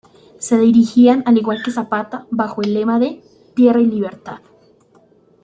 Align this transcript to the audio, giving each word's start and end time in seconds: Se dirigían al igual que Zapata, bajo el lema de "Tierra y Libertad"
Se 0.39 0.57
dirigían 0.57 1.21
al 1.27 1.37
igual 1.37 1.61
que 1.63 1.69
Zapata, 1.69 2.25
bajo 2.31 2.63
el 2.63 2.73
lema 2.73 2.97
de 2.97 3.21
"Tierra 3.53 3.81
y 3.81 3.85
Libertad" 3.85 4.41